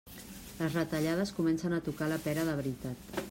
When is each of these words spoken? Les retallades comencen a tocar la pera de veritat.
Les 0.61 0.77
retallades 0.77 1.33
comencen 1.41 1.77
a 1.77 1.81
tocar 1.91 2.09
la 2.13 2.21
pera 2.29 2.47
de 2.51 2.57
veritat. 2.63 3.15